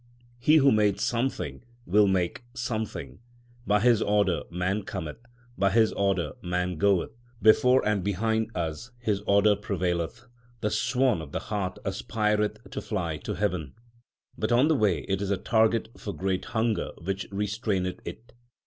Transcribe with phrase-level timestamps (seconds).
[0.39, 3.19] He who made something will make something.
[3.67, 5.23] By His order man cometh;
[5.59, 10.25] by His order man goeth; Before and behind us His order prevaileth.
[10.61, 13.75] The swan of the heart aspireth to fly to heaven;
[14.35, 18.33] But on the way it is a target for great hunger which restraineth it.